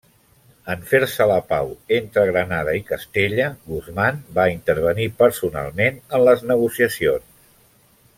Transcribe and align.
En 0.73 0.85
fer-se 0.91 1.25
la 1.31 1.35
pau 1.49 1.67
entre 1.97 2.23
Granada 2.29 2.73
i 2.77 2.81
Castella, 2.87 3.49
Guzmán 3.73 4.17
va 4.39 4.47
intervenir 4.55 5.07
personalment 5.21 6.01
en 6.19 6.25
les 6.31 6.43
negociacions. 6.55 7.29